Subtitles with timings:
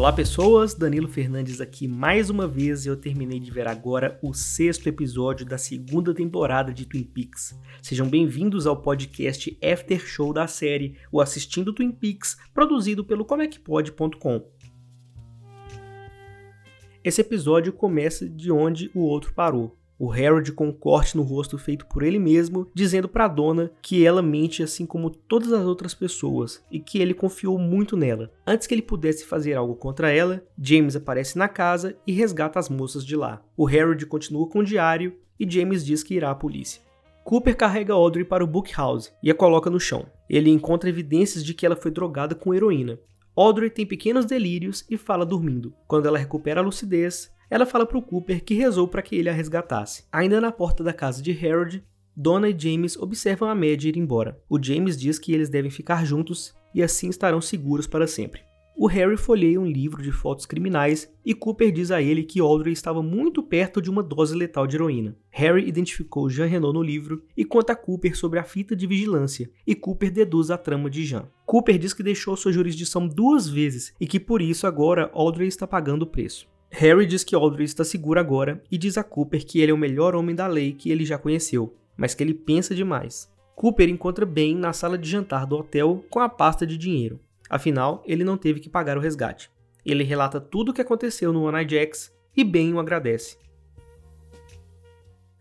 [0.00, 4.32] Olá pessoas, Danilo Fernandes aqui mais uma vez e eu terminei de ver agora o
[4.32, 7.54] sexto episódio da segunda temporada de Twin Peaks.
[7.82, 14.42] Sejam bem-vindos ao podcast After Show da série O Assistindo Twin Peaks, produzido pelo comecpod.com.
[17.04, 21.58] Esse episódio começa de onde o outro parou, o Harold com um corte no rosto
[21.58, 25.66] feito por ele mesmo, dizendo para a dona que ela mente assim como todas as
[25.66, 28.32] outras pessoas e que ele confiou muito nela.
[28.46, 32.70] Antes que ele pudesse fazer algo contra ela, James aparece na casa e resgata as
[32.70, 33.42] moças de lá.
[33.54, 36.80] O Harold continua com o diário e James diz que irá à polícia.
[37.22, 40.06] Cooper carrega Audrey para o bookhouse e a coloca no chão.
[40.30, 42.98] Ele encontra evidências de que ela foi drogada com heroína.
[43.36, 45.74] Audrey tem pequenos delírios e fala dormindo.
[45.86, 49.28] Quando ela recupera a lucidez, ela fala para o Cooper que rezou para que ele
[49.28, 50.04] a resgatasse.
[50.12, 51.84] Ainda na porta da casa de Harold,
[52.16, 54.40] Donna e James observam a Mad ir embora.
[54.48, 58.42] O James diz que eles devem ficar juntos e assim estarão seguros para sempre.
[58.76, 62.72] O Harry folheia um livro de fotos criminais e Cooper diz a ele que Audrey
[62.72, 65.16] estava muito perto de uma dose letal de heroína.
[65.28, 69.50] Harry identificou Jean Renault no livro e conta a Cooper sobre a fita de vigilância,
[69.66, 71.28] e Cooper deduz a trama de Jean.
[71.44, 75.66] Cooper diz que deixou sua jurisdição duas vezes e que por isso agora Audrey está
[75.66, 76.48] pagando o preço.
[76.72, 79.78] Harry diz que Audrey está seguro agora e diz a Cooper que ele é o
[79.78, 83.30] melhor homem da lei que ele já conheceu, mas que ele pensa demais.
[83.56, 87.18] Cooper encontra Ben na sala de jantar do hotel com a pasta de dinheiro.
[87.50, 89.50] Afinal, ele não teve que pagar o resgate.
[89.84, 93.36] Ele relata tudo o que aconteceu no Jacks e Ben o agradece.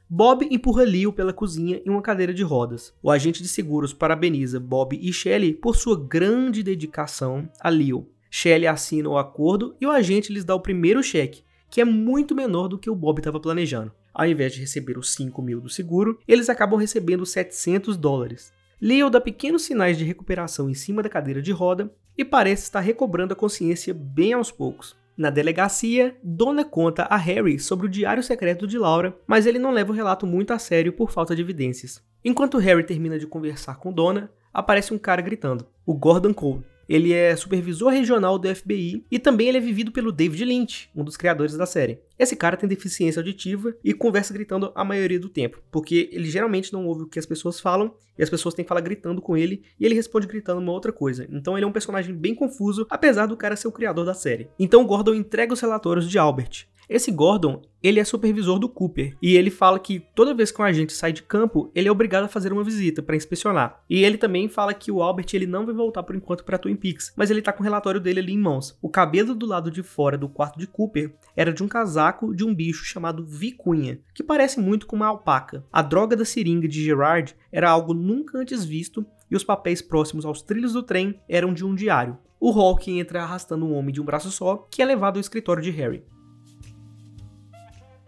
[0.09, 2.91] Bob empurra Leo pela cozinha em uma cadeira de rodas.
[3.03, 8.67] O agente de seguros parabeniza Bob e Shelley por sua grande dedicação a Leo Shelley
[8.67, 12.67] assina o acordo e o agente lhes dá o primeiro cheque, que é muito menor
[12.67, 13.91] do que o Bob estava planejando.
[14.13, 18.51] Ao invés de receber os 5 mil do seguro, eles acabam recebendo 700 dólares.
[18.81, 22.79] Leo dá pequenos sinais de recuperação em cima da cadeira de roda e parece estar
[22.79, 24.95] recobrando a consciência bem aos poucos.
[25.17, 29.71] Na delegacia, Donna conta a Harry sobre o diário secreto de Laura, mas ele não
[29.71, 32.01] leva o relato muito a sério por falta de evidências.
[32.23, 36.63] Enquanto Harry termina de conversar com Donna, aparece um cara gritando, o Gordon Cole.
[36.89, 41.03] Ele é supervisor regional do FBI e também ele é vivido pelo David Lynch, um
[41.03, 41.99] dos criadores da série.
[42.17, 46.73] Esse cara tem deficiência auditiva e conversa gritando a maioria do tempo, porque ele geralmente
[46.73, 49.37] não ouve o que as pessoas falam e as pessoas têm que falar gritando com
[49.37, 51.27] ele e ele responde gritando uma outra coisa.
[51.31, 54.49] Então ele é um personagem bem confuso, apesar do cara ser o criador da série.
[54.57, 56.67] Então Gordon entrega os relatórios de Albert.
[56.89, 60.65] Esse Gordon, ele é supervisor do Cooper e ele fala que toda vez que um
[60.65, 63.83] agente sai de campo, ele é obrigado a fazer uma visita para inspecionar.
[63.87, 66.75] E ele também fala que o Albert ele não vai voltar por enquanto para Twin
[66.75, 68.75] Peaks, mas ele tá com o relatório dele ali em mãos.
[68.81, 72.43] O cabelo do lado de fora do quarto de Cooper era de um casaco de
[72.43, 75.63] um bicho chamado vicunha, que parece muito com uma alpaca.
[75.71, 80.25] A droga da seringa de Gerard era algo nunca antes visto e os papéis próximos
[80.25, 82.17] aos trilhos do trem eram de um diário.
[82.39, 85.61] O Hawking entra arrastando um homem de um braço só, que é levado ao escritório
[85.61, 86.03] de Harry.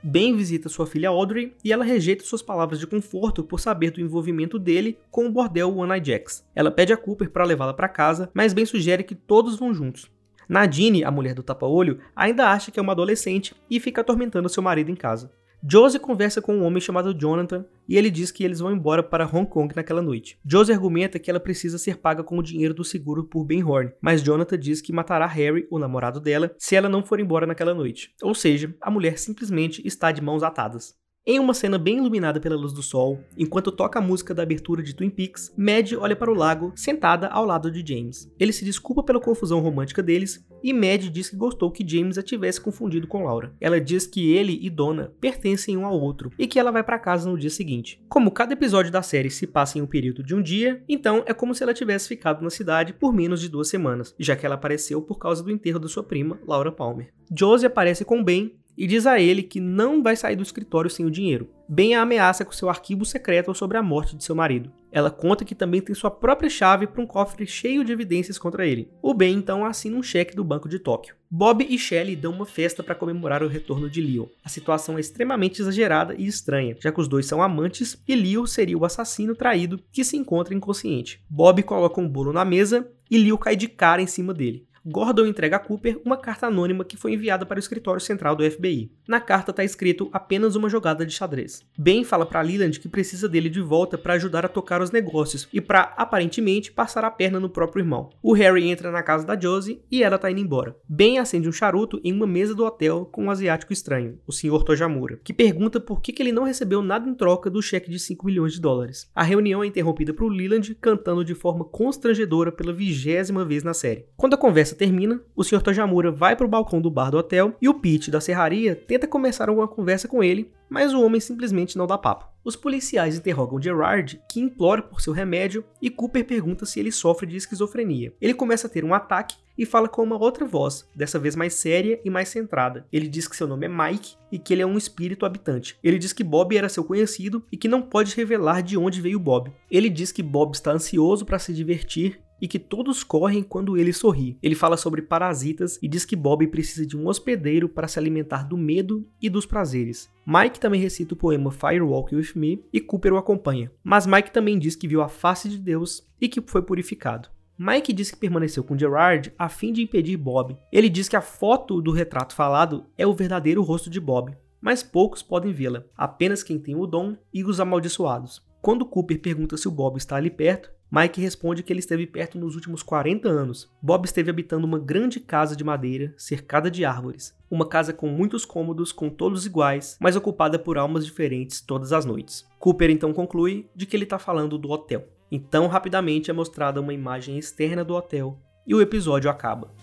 [0.04, 4.02] Ben visita sua filha Audrey e ela rejeita suas palavras de conforto por saber do
[4.02, 6.44] envolvimento dele com o bordel One Eye Jacks.
[6.56, 10.10] Ela pede a Cooper para levá-la para casa, mas Ben sugere que todos vão juntos.
[10.50, 14.64] Nadine, a mulher do tapa-olho, ainda acha que é uma adolescente e fica atormentando seu
[14.64, 15.32] marido em casa.
[15.64, 19.28] Josie conversa com um homem chamado Jonathan e ele diz que eles vão embora para
[19.28, 20.40] Hong Kong naquela noite.
[20.44, 23.92] Josie argumenta que ela precisa ser paga com o dinheiro do seguro por Ben Horn,
[24.02, 27.74] mas Jonathan diz que matará Harry, o namorado dela, se ela não for embora naquela
[27.74, 28.14] noite.
[28.24, 30.96] Ou seja, a mulher simplesmente está de mãos atadas.
[31.24, 34.82] Em uma cena bem iluminada pela luz do sol, enquanto toca a música da abertura
[34.82, 38.28] de Twin Peaks, Mad olha para o lago, sentada ao lado de James.
[38.40, 42.24] Ele se desculpa pela confusão romântica deles e Mad diz que gostou que James a
[42.24, 43.56] tivesse confundido com Laura.
[43.62, 46.98] Ela diz que ele e Donna pertencem um ao outro e que ela vai para
[46.98, 48.02] casa no dia seguinte.
[48.10, 51.36] Como cada episódio da série se passa em um período de um dia, então é
[51.36, 54.56] como se ela tivesse ficado na cidade por menos de duas semanas, já que ela
[54.56, 57.14] apareceu por causa do enterro da sua prima, Laura Palmer.
[57.32, 61.06] Josie aparece com Ben e diz a ele que não vai sair do escritório sem
[61.06, 61.50] o dinheiro.
[61.68, 64.72] Ben a ameaça com seu arquivo secreto sobre a morte de seu marido.
[64.92, 68.68] Ela conta que também tem sua própria chave para um cofre cheio de evidências contra
[68.68, 68.90] ele.
[69.02, 71.16] O Ben então assina um cheque do Banco de Tóquio.
[71.30, 74.30] Bob e Shelley dão uma festa para comemorar o retorno de Leo.
[74.44, 78.46] A situação é extremamente exagerada e estranha, já que os dois são amantes e Leo
[78.46, 81.24] seria o assassino traído que se encontra inconsciente.
[81.30, 84.68] Bob coloca um bolo na mesa e Leo cai de cara em cima dele.
[84.86, 88.50] Gordon entrega a Cooper uma carta anônima que foi enviada para o escritório central do
[88.50, 88.92] FBI.
[89.08, 91.64] Na carta está escrito apenas uma jogada de xadrez.
[91.78, 95.48] Ben fala para Leland que precisa dele de volta para ajudar a tocar os negócios
[95.54, 98.10] e para, aparentemente, passar a perna no próprio irmão.
[98.24, 100.76] O Harry entra na casa da Josie e ela está indo embora.
[100.90, 104.64] Ben acende um charuto em uma mesa do hotel com um asiático estranho, o Sr.
[104.64, 108.00] Tojamura, que pergunta por que, que ele não recebeu nada em troca do cheque de
[108.00, 109.10] 5 milhões de dólares.
[109.14, 114.06] A reunião é interrompida por Leland cantando de forma constrangedora pela vigésima vez na série.
[114.18, 115.62] Quando a conversa termina, o Sr.
[115.62, 119.08] Tojamura vai para o balcão do bar do hotel e o Pete da serraria tenta
[119.08, 122.32] começar uma conversa com ele, mas o homem simplesmente não dá papo.
[122.44, 127.28] Os policiais interrogam Gerard, que implora por seu remédio, e Cooper pergunta se ele sofre
[127.28, 128.14] de esquizofrenia.
[128.20, 131.54] Ele começa a ter um ataque e fala com uma outra voz, dessa vez mais
[131.54, 132.88] séria e mais centrada.
[132.92, 135.78] Ele diz que seu nome é Mike e que ele é um espírito habitante.
[135.84, 139.20] Ele diz que Bob era seu conhecido e que não pode revelar de onde veio
[139.20, 139.52] Bob.
[139.70, 143.94] Ele diz que Bob está ansioso para se divertir e que todos correm quando ele
[143.94, 144.38] sorri.
[144.42, 148.44] Ele fala sobre parasitas e diz que Bob precisa de um hospedeiro para se alimentar
[148.44, 150.10] do medo e dos prazeres.
[150.26, 153.72] Mike também recita o poema Firewalk With Me e Cooper o acompanha.
[153.84, 157.30] Mas Mike também diz que viu a face de Deus e que foi purificado.
[157.58, 160.58] Mike diz que permaneceu com Gerard a fim de impedir Bob.
[160.72, 164.82] Ele diz que a foto do retrato falado é o verdadeiro rosto de Bob, mas
[164.82, 168.42] poucos podem vê-la, apenas quem tem o dom e os amaldiçoados.
[168.62, 172.38] Quando Cooper pergunta se o Bob está ali perto, Mike responde que ele esteve perto
[172.38, 173.72] nos últimos 40 anos.
[173.82, 177.34] Bob esteve habitando uma grande casa de madeira, cercada de árvores.
[177.50, 182.04] Uma casa com muitos cômodos, com todos iguais, mas ocupada por almas diferentes todas as
[182.04, 182.46] noites.
[182.60, 185.08] Cooper então conclui de que ele está falando do hotel.
[185.32, 189.74] Então, rapidamente é mostrada uma imagem externa do hotel e o episódio acaba.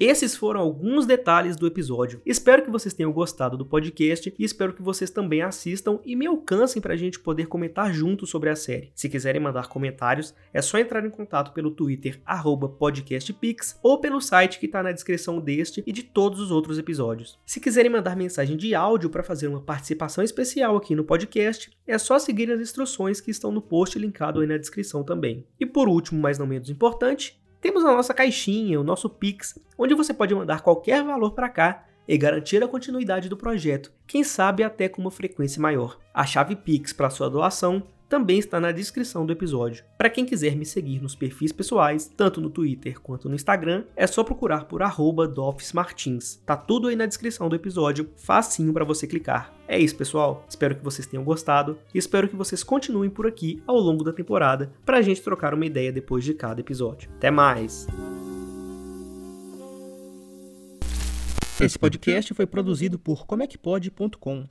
[0.00, 2.22] Esses foram alguns detalhes do episódio.
[2.24, 6.26] Espero que vocês tenham gostado do podcast e espero que vocês também assistam e me
[6.26, 8.90] alcancem para a gente poder comentar juntos sobre a série.
[8.94, 12.18] Se quiserem mandar comentários, é só entrar em contato pelo Twitter
[12.78, 17.38] podcastpix ou pelo site que está na descrição deste e de todos os outros episódios.
[17.44, 21.98] Se quiserem mandar mensagem de áudio para fazer uma participação especial aqui no podcast, é
[21.98, 25.44] só seguir as instruções que estão no post linkado aí na descrição também.
[25.60, 29.94] E por último, mas não menos importante, temos a nossa caixinha, o nosso Pix, onde
[29.94, 34.64] você pode mandar qualquer valor para cá e garantir a continuidade do projeto, quem sabe
[34.64, 35.98] até com uma frequência maior.
[36.12, 39.84] A chave Pix para sua doação também está na descrição do episódio.
[39.96, 44.04] Para quem quiser me seguir nos perfis pessoais, tanto no Twitter quanto no Instagram, é
[44.04, 44.82] só procurar por
[45.28, 46.42] @dofsmartins.
[46.44, 49.54] Tá tudo aí na descrição do episódio, facinho para você clicar.
[49.68, 50.44] É isso, pessoal.
[50.48, 54.12] Espero que vocês tenham gostado e espero que vocês continuem por aqui ao longo da
[54.12, 57.08] temporada para a gente trocar uma ideia depois de cada episódio.
[57.16, 57.86] Até mais.
[61.60, 64.46] Esse podcast foi produzido por comecpod.com.